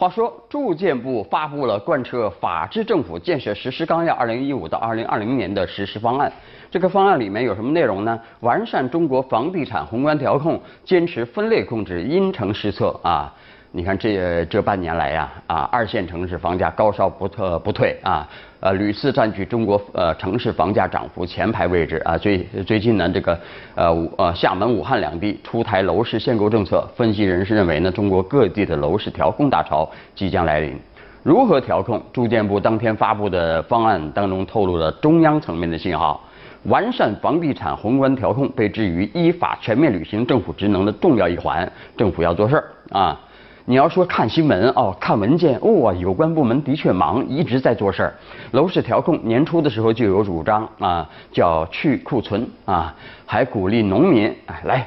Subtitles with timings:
[0.00, 6.32] 话说，住建部发布了贯彻法治政府建设实施纲要（二零一五到二零二零年）的实施方案。
[6.70, 8.18] 这个方案里面有什么内容呢？
[8.40, 13.30] 完善中国房地产宏观调控，坚持分类控制，因城施策啊。
[13.72, 18.28] 你看这这半年来呀，啊，二线城市房价高烧不退不退啊，
[18.58, 22.18] 呃，屡次占据中国呃城市房价涨幅前排位置啊。
[22.18, 23.38] 最最近呢，这个
[23.76, 30.76] 呃呃厦门、武汉两地出台楼市限购政策，分析人士认为呢，中国各地的楼市调控大潮即将来临。
[31.22, 32.02] 如何调控？
[32.12, 36.20] 住建部当天发布的方案当中透露了中央层面的信号，
[36.64, 43.20] 完善房地产宏观调控被置于依法全面履行政府职能的重要一环，政府要做事儿啊。
[43.66, 48.14] 你要说看新闻哦，看文件哦，有关部门的确忙，一直在做事儿。
[48.52, 52.94] 楼市调控年初的时候就有主张啊，叫去库存啊，
[53.26, 54.86] 还鼓励农民哎来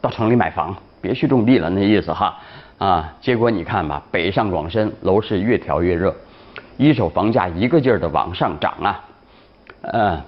[0.00, 2.36] 到城里买房，别去种地了，那意思哈
[2.78, 3.12] 啊。
[3.20, 6.14] 结果你看吧，北上广深楼市越调越热，
[6.76, 9.00] 一手房价一个劲儿的往上涨啊。
[9.82, 10.20] 嗯，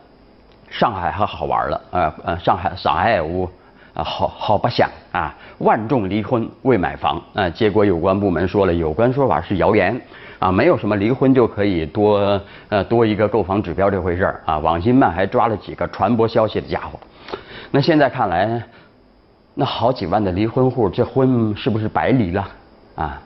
[0.71, 3.49] 上海还好玩了啊，呃，上海上海屋。
[3.95, 5.33] 啊，好好不想啊！
[5.59, 10.01] 万众离婚为买房啊，结果有关部门说了，有关说法是谣言
[10.41, 14.59] 啊，没有什么离婚就可以多呃多一个购房指标这回事儿啊。
[14.59, 16.99] 网信办还抓了几个传播消息的家伙，
[17.71, 18.61] 那现在看来，
[19.55, 22.49] 那好几万的离婚户，这婚是不是白离了
[22.97, 23.23] 啊？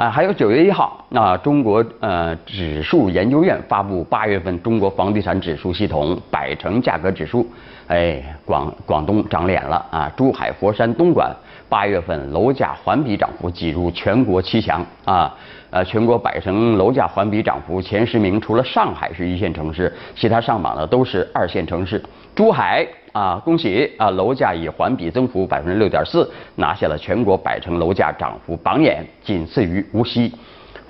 [0.00, 7.46] 啊，还有九月一号，那中国呃指数研究院发布八月份中国房地产指数系统百城价格指数，
[7.86, 11.30] 哎，广广东长脸了啊，珠海、佛山、东莞
[11.68, 15.36] 八月份楼价环比涨幅挤入全国七强啊，
[15.68, 22.02] 呃，全国百城楼价环比涨幅前十名，除了上海是一线城市，其他上榜的都是二线城市，
[22.34, 22.88] 珠海。
[23.12, 24.10] 啊，恭喜啊！
[24.10, 30.32] 楼价以环比增幅百分之六点四，拿下了全国百城楼价涨幅榜眼，仅次于无锡。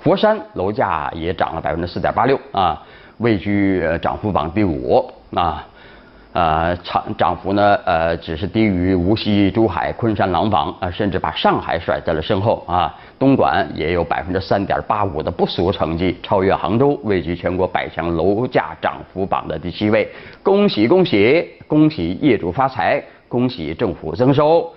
[0.01, 2.81] 佛山楼价也涨了百分之四点八六啊，
[3.17, 5.65] 位居涨幅榜第五啊。
[6.33, 12.95] 呃，涨涨幅呢，呃，只是低于无锡、珠海、昆山、廊坊啊，甚至把上海甩在了身后啊。
[13.19, 20.09] 东莞也有百分之三点八五的不俗成绩，超越杭州，位居全国百强楼价涨幅榜的第七位。
[20.41, 24.71] 恭喜恭喜恭喜业主发财，恭喜政府增收。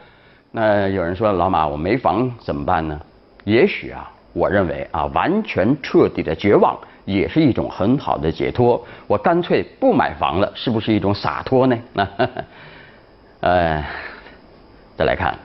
[0.51, 3.01] 那有人说，老马，我没房怎么办呢？
[3.45, 6.77] 也许啊，我认为啊，完全彻底的绝望。
[7.05, 8.83] 也是一种很好的解脱。
[9.07, 11.79] 我干脆不买房了，是不是一种洒脱呢？
[11.93, 12.09] 那，
[13.41, 13.85] 呃，
[14.97, 15.37] 再来看，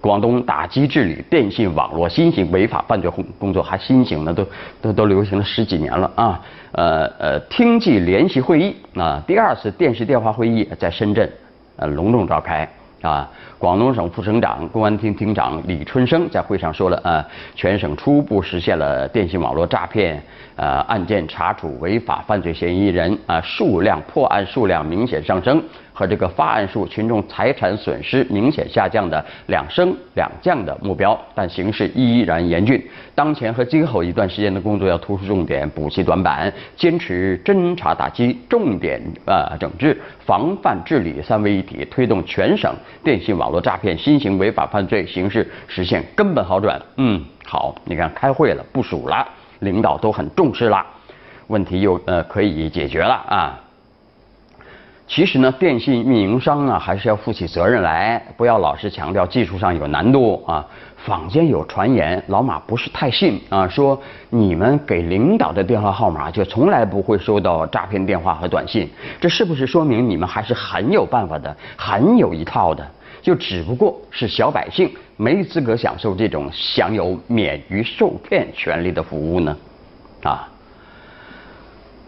[0.00, 4.46] 广东打击治理电信网络新型违法犯罪工工作还新型呢，都
[4.80, 6.40] 都都流行了十几年了啊。
[6.72, 11.30] 呃呃，听记联席会议啊，第二次电视电话会议在深圳
[11.76, 12.68] 呃隆重召开。
[13.00, 17.24] 啊，广东省副省长、公安厅厅长李春生在会上说了啊，
[17.54, 20.20] 全省初步实现了电信网络诈骗
[20.58, 25.62] 呃案件查处违法犯罪嫌疑人啊数量破案数量明显上升。
[25.98, 32.80] 和这个发案数、群众财产损失明显下降的两升两降的目标，但形势依然严峻。
[33.16, 46.80] 当前和今后一段时间的工作要突出重点，补齐短板，坚持侦查打击、重点啊整治、防范治理三位一体，推动全省电信网络诈骗新型违法犯罪形势实现根本好转。
[46.98, 49.26] 嗯，好，你看开会了，部署了，
[49.60, 50.84] 领导都很重视了，
[51.48, 53.60] 问题又呃可以解决了啊。
[55.06, 60.66] 其实呢，电信运营商呢还是要负起责任来，不要老是强调技术上有难度啊。
[60.96, 63.98] 坊间有传言，老马不是太信啊，说
[64.28, 68.86] 你们给领导的电话号码就从来不会收到诈骗电话和短信，
[69.18, 72.86] 这是不是说明你们还是很有办法的，很有一套的？
[73.22, 79.56] 就只不过是小百姓没资格享受这种享有免于受骗权利的服务呢？
[80.22, 80.48] 啊？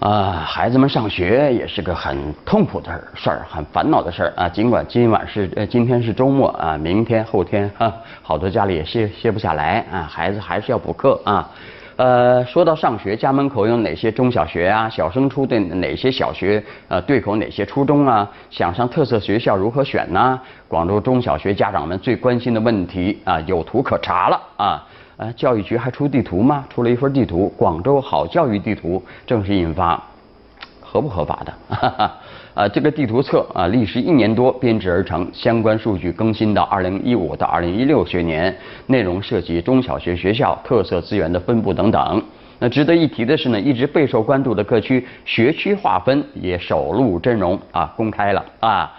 [0.00, 4.48] 啊，孩子们上学也是个很痛苦的事儿，很烦恼的事儿啊。
[4.48, 7.92] 尽管今晚是呃今天是周末啊，明天后天哈，
[8.22, 11.50] 好多家里也歇歇不下来啊，孩子还是要补课啊。
[12.00, 14.88] 呃，说到上学，家门口有哪些中小学啊？
[14.88, 16.64] 小升初的哪些小学？
[16.88, 18.26] 呃，对口哪些初中啊？
[18.48, 20.40] 想上特色学校如何选呢？
[20.66, 24.82] 广州中小学家长们最关心的问题啊，有图可查了啊。
[25.18, 26.64] 呃，教育局还出地图吗？
[26.70, 30.02] 出了一份地图，广州好教育地图正式印发，
[30.90, 31.52] 合不合法的？
[32.52, 38.52] 啊，这个地图册啊，历时一年多编制而成，相关数据更新到二零一五到二零一六学年，
[38.86, 42.20] 内容涉及中小学学校特色资源的分布等等。
[42.58, 48.92] 那值得一提的是呢，一直备受关注的各区学区划分也首露真容啊，公开了啊。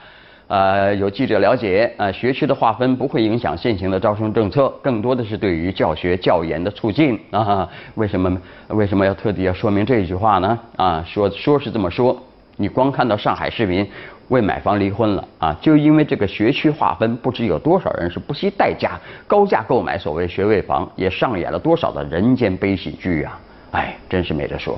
[0.51, 7.65] 呃，有记者了解，呃，学区的划分不会影响现行的招生政策，更多的是对于教学教研的促进啊。
[7.95, 8.37] 为什么
[8.67, 10.59] 为什么要特地要说明这一句话呢？
[10.75, 12.21] 啊，说说是这么说，
[12.57, 13.89] 你光看到上海市民
[14.27, 23.39] 为买房离婚了啊，就因为这个学区划分，不知有多少人是不惜代价高价购买所谓学位房，也上演了多少的人间悲喜剧啊！
[23.71, 24.77] 哎，真是没得说。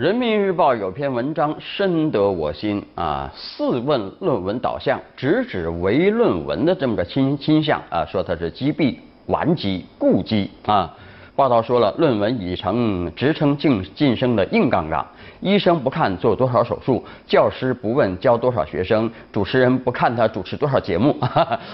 [0.00, 10.94] 人民报有篇文章深得我心啊，四问论文导向，直指唯论文的这么个倾倾向啊，说它是积弊、顽疾、痼疾啊。
[11.36, 15.04] 报道说了，论文已成职称晋晋升的硬杠杠，
[15.40, 21.16] 医生不看做多少手术，教师不问教多少学生，主持人不看他主持多少节目，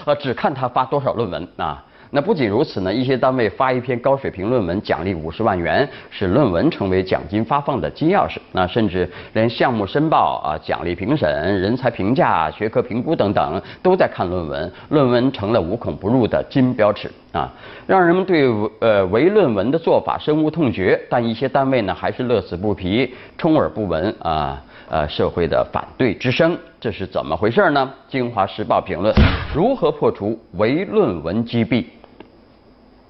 [0.05, 1.83] 呃，只看他发多少论文啊。
[2.13, 8.37] 那不仅如此呢，一些单位发一篇高水平论文奖励五十万元，使论文成为奖金发放的金钥匙。
[8.51, 11.29] 那甚至连项目申报啊、奖励评审、
[11.61, 17.49] 人才评价、学科评估等等，都在看论文，论文成了无孔不入的金标尺啊，
[17.87, 18.45] 让人们对
[18.79, 20.99] 呃唯论文的做法深恶痛绝。
[21.09, 24.61] 但一些单位呢，还是乐此不疲，充耳不闻啊。
[24.89, 27.89] 呃，社会的反对之声，这是怎么回事呢？
[28.11, 29.15] 《京华时报》评论：
[29.55, 31.87] 如何破除唯论文积弊？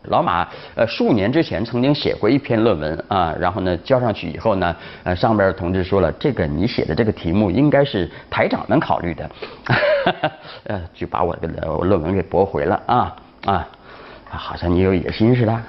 [0.05, 9.29] 老马呃数年之前曾经写过一篇论文啊，然后呢交上去以后呢，呃上边的同志说了，这个你写的这个题目应该是台长们考虑的，
[10.65, 11.47] 呃就把我的
[11.83, 13.15] 论文给驳回了啊
[13.45, 13.67] 啊，
[14.29, 15.59] 好像你有野心似的，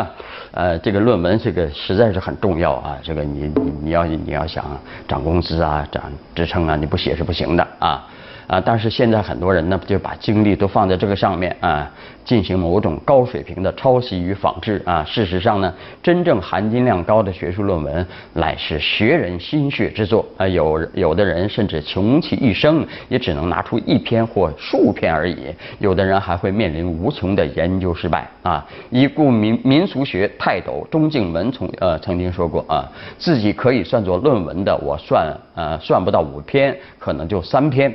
[0.52, 3.52] 呃这个论文这个实在是很重要啊，这个你
[3.82, 4.64] 你要你要想
[5.06, 6.04] 涨工资啊涨
[6.34, 8.06] 职称啊，你不写是不行的啊。
[8.46, 8.60] 啊！
[8.64, 11.90] 但是现在很多人呢，就把精力都放在这个上面啊，
[12.24, 15.04] 进行某种高水平的抄袭与仿制啊。
[15.04, 15.72] 事实上呢，
[16.02, 20.46] 真正含金量高的学术论文乃是学人心血之作啊。
[20.46, 25.36] 有有的人甚至穷其一生也只能拿出一篇或数篇而已。
[25.78, 28.66] 有的人还会面临无穷的研究失败啊。
[28.90, 37.92] 已故民民俗学泰斗钟敬文从呃曾经说过啊，自己可以算作论文的，我算呃算不到五篇，可能就三篇。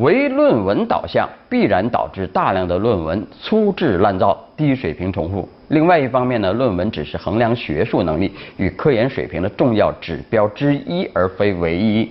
[0.00, 5.46] 唯论文导向，必然导致大量的论文粗制滥造、低水平重复。
[5.68, 12.10] 另外一方面呢，论文只是衡量学术能力与科研水平的重要指标之一，而非唯一。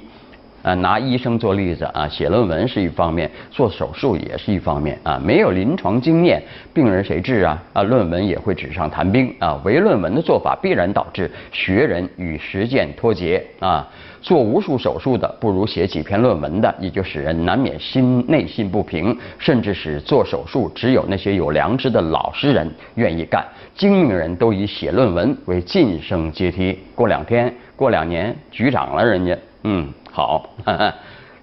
[0.76, 5.20] 拿医生做例子啊，写论文是一方面，做手术也是一方面啊。
[5.24, 6.42] 没有临床经验，
[6.74, 7.62] 病人谁治啊？
[7.74, 9.60] 啊，论文也会纸上谈兵啊。
[9.64, 13.88] 唯论文的做法必然导致学人与实践脱节啊。
[14.22, 23.46] 做无数手术的，不如写几篇论文的，也就使人难免心内心不平，甚至使做手术只有那些有良知的老实人愿意干，
[23.76, 26.78] 精明人都以写论文为晋升阶梯。
[26.94, 29.88] 过两天，过两年，局长了，人家，嗯。
[30.12, 30.50] 好，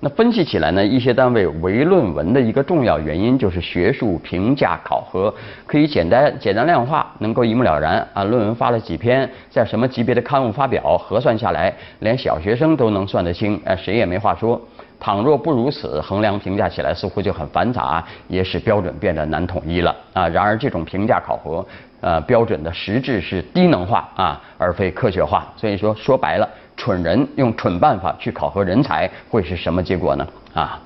[0.01, 5.33] 那分析起来呢，一些单位唯论文的一个重要原因就是学术评价考核
[5.67, 8.23] 可以简单简单量化，能够一目了然啊。
[8.25, 14.61] 论文发了几篇，在什么级别的刊物发表，核算下来，连小学生都能算得清，哎，谁也没话说。
[15.01, 20.29] 倘若不如此，衡量评价起来似乎就很繁杂，也使标准变得难统一了啊。
[20.29, 21.65] 然而这种评价考核，
[22.03, 25.47] 呃，标准的实质是低能化啊，而非科学化。
[25.57, 26.47] 所以说说白了。
[26.77, 30.29] 蠢人用蠢办法去考核人才，会是什么结果呢？
[30.55, 30.81] 啊，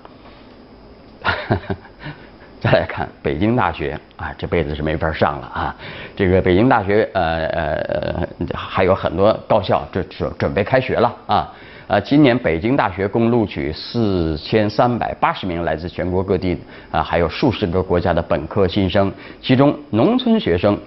[2.61, 5.76] 再来看北京大学啊，这辈子是没法上了啊。
[6.15, 11.53] 这个北京大学呃呃还有很多高校这准准备开学了啊。
[11.88, 16.57] 呃，今年北京大学共录取四千三百八十名来自全国各地
[16.93, 19.12] 啊，还有数十个国家的本科新生，
[19.43, 20.79] 其中农村学生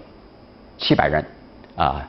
[0.78, 1.26] 七百人
[1.76, 2.08] 啊。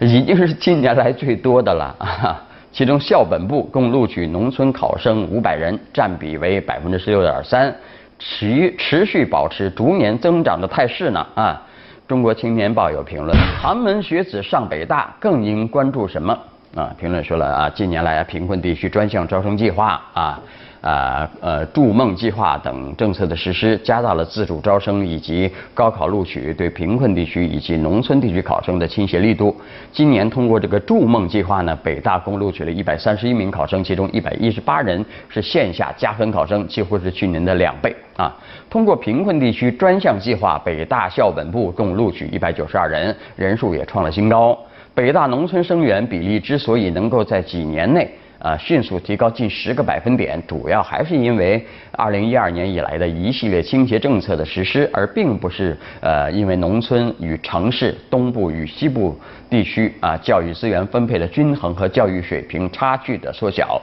[0.00, 2.42] 已经是近年来最多的了啊！
[2.72, 7.74] 其中校本部共录取农村考生五百人，占比为百分之十六点三，
[8.18, 11.62] 持持续保持逐年增长的态势呢啊！
[12.08, 16.32] 中国青年报有评论：寒门学子上北大，更应关注什么
[16.74, 16.90] 啊？
[16.98, 20.40] 评论说了啊，近年来贫困地区专项招生计划啊。
[20.80, 29.54] 啊呃，筑梦计划等政策的实施，加大了自主招生以及高考录取对贫困地区以及农村地区考生的倾斜力度。
[29.92, 38.34] 今年通过这个筑梦计划呢，北大共录取了一百三十一名考生，其中一百一十八人是线下加分考生，几乎是去年的两倍啊。
[38.70, 44.58] 通过贫困地区专项计划，北大校本部共录取一百九十二人，人数也创了新高。
[44.94, 48.10] 北大农村生源比例之所以能够在几年内。
[48.40, 59.18] 呃迅速提高近十个百分点，主要还是因为二零一二年以来的一系列倾斜政策的实施，而并不是呃因为农村与城市、东部与西部
[59.48, 63.80] 地区啊教育资源分配的均衡和教育水平差距的缩小。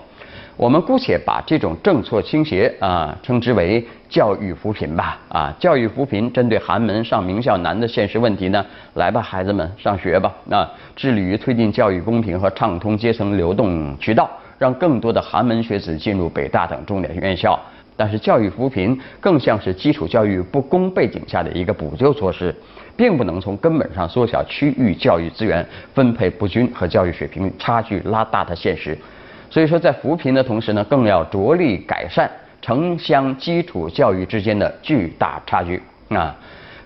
[0.55, 17.59] 我们姑且把这种政策倾斜啊称之为教育扶贫吧啊，教育扶贫针对寒门上名校难的现实问题呢，来吧，孩子们上学吧啊，致力于推进教育公平和畅通阶层流动渠道，让更多的寒门学子进入北大等重点院校。
[17.95, 22.53] 但是教育扶贫更像是基础教育不公背景下的一个补救措施，
[22.95, 28.95] 并不能从根本上缩小区域教育资源分配不均和教育水平差距拉大的现实。
[29.49, 32.29] 所以说，在扶贫的同时呢，更要着力改善
[32.61, 36.35] 城乡基础教育之间的巨大差距啊。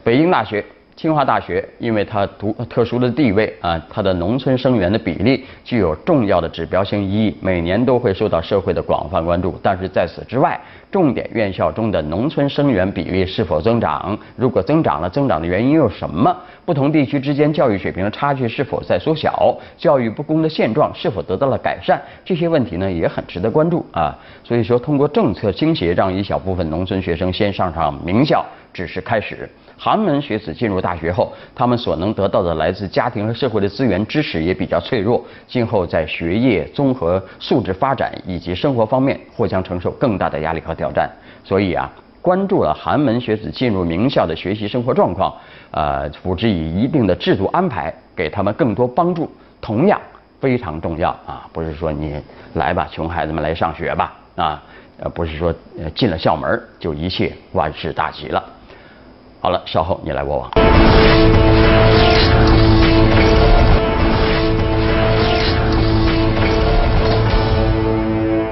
[0.03, 0.63] 北京大学。
[1.01, 9.59] 清华大学因为它独特殊的地位啊，它的农村生源的比例具有重要的指标性意义，每年都会受到社会的广泛关注。
[9.63, 14.15] 但是在此之外，重点院校中的农村生源比例是否增长？
[14.35, 16.37] 如果增长了，增长的原因又是什么？
[16.65, 19.57] 不同地区之间教育水平的差距是否在缩小？
[19.75, 21.99] 教育不公的现状是否得到了改善？
[22.23, 24.15] 这些问题呢也很值得关注啊。
[24.43, 29.49] 所以说，通过政策倾斜，让一小部分农村学生先上上名校，只是开始。
[29.83, 41.09] 寒门学子进入大学后，他们所能得到的来自家庭和社会的资源支持也比较脆弱，今后在学业、综合素质发展以及生活方面或将承受更大的压力和挑战。
[41.43, 45.33] 所以啊，关注了寒门学子进入名校的学习生活状况，
[45.71, 49.27] 呃，辅之以一定的制度安排，给他们更多帮助，
[49.59, 49.99] 同样
[50.39, 51.49] 非常重要啊！
[51.51, 52.21] 不是说你
[52.53, 54.61] 来吧，穷孩子们来上学吧，啊，
[54.99, 55.51] 呃，不是说
[55.95, 58.43] 进了校门就一切万事大吉了。
[59.41, 60.51] 好了，稍后你来我往。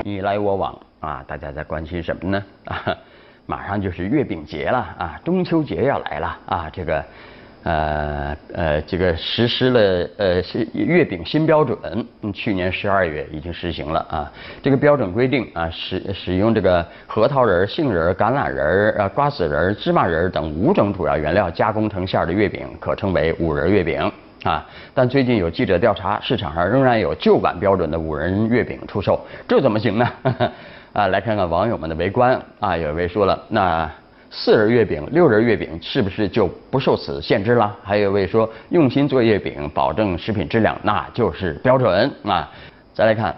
[0.03, 2.43] 你来我往啊，大家在关心什么呢？
[2.65, 2.98] 啊，
[3.46, 7.05] 马上就是月饼节了啊，中秋节要来了啊，这个。
[7.63, 11.78] 呃呃，这个实施了呃是月饼新标准，
[12.34, 14.32] 去年十二月已经实行了啊。
[14.63, 24.10] 这个标准规定啊，使使用这个核桃仁、杏仁、橄榄仁、呃瓜子仁、芝麻仁等五种主要原料加工成馅的月饼，可称为五仁月饼
[24.44, 24.66] 啊。
[24.94, 30.10] 但最近有记者调查，市场上仍然有旧版标准的五仁月饼出售，这怎么行呢？
[30.94, 33.92] 啊，来看看网友们的围观啊，有一位说了那。
[34.31, 37.75] 四仁月饼、六仁月饼是不是就不受此限制了？
[37.83, 42.48] 还有一位说用心做月饼，保证食品质量，那就是标准啊！
[42.93, 43.36] 再来看，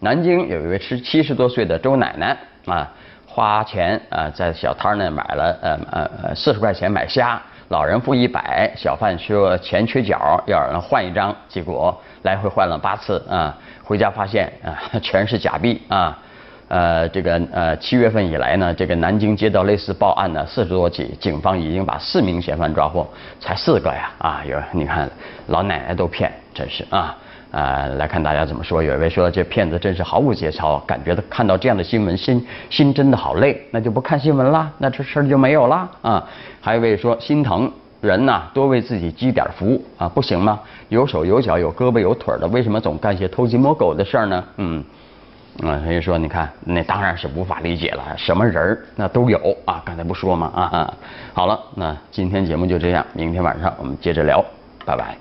[0.00, 2.86] 南京有一位七七十多岁的周奶奶啊，
[3.26, 16.18] 花钱啊在小摊儿那买了呃呃四十块钱买虾，老人付一百，小贩说钱缺角要让人换一张，结果来回换了八次啊，回家发现啊全是假币啊。
[16.68, 23.08] 呃，这个呃，七月份以来呢，这个南京接到类似报案呢四十多起，警方已经把四名嫌犯抓获，
[23.40, 24.42] 才四个呀啊！
[24.46, 25.08] 有你看，
[25.46, 27.16] 老奶奶都骗，真是啊
[27.52, 27.86] 啊！
[27.96, 36.22] 来看大家怎么说，有一位说这骗子真是毫无节操，感觉到看到这样的新闻心心真的好累，那就不看新闻啦，那这事儿就没有啦啊！
[36.60, 37.72] 还有一位说心疼
[38.02, 40.60] 人呐，多为自己积点福啊，不行吗？
[40.90, 44.44] 有手有脚有胳膊有腿的，为什么总干些偷鸡摸狗的事儿呢？
[44.58, 44.84] 嗯。
[45.62, 50.52] 啊，所以说你看，那当然是无法理解了，什么人儿那都有啊，刚才不说吗？
[50.54, 50.94] 啊啊，
[51.34, 54.44] 好了，那今天节目就这样，明天晚上我们接着聊，
[54.84, 55.16] 拜拜。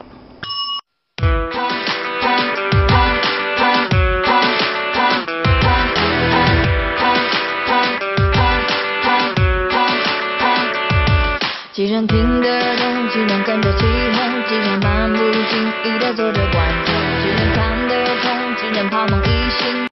[11.74, 19.27] 既然听得懂，既然跟着起哄，既然漫不经意的做着观众，既然看得通，既然抛梦。